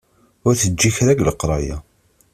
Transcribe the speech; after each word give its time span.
Ur 0.47 0.53
teǧǧi 0.55 0.89
kra 0.95 1.09
deg 1.11 1.23
leqraya. 1.27 1.77